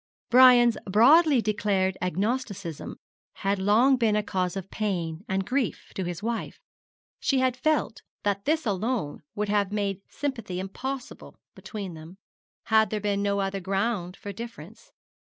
[0.31, 2.95] Brian's broadly declared agnosticism
[3.33, 6.59] had long been a cause of pain and grief to his wife.
[7.19, 12.17] She had felt that this alone would have made sympathy impossible between them,
[12.63, 14.91] had there been no other ground for difference.